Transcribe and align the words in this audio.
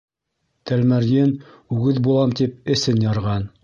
Тәлмәрйен, 0.71 1.31
үгеҙ 1.79 2.03
булам 2.09 2.37
тип, 2.43 2.61
эсен 2.77 3.09
ярған. 3.11 3.53